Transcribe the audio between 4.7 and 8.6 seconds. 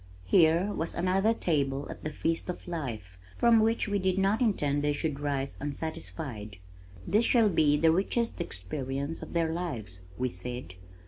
they should rise unsatisfied. "This shall be the richest